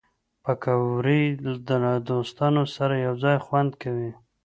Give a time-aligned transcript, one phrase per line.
[0.43, 1.21] پکورې
[1.83, 4.11] له دوستانو سره یو ځای خوند کوي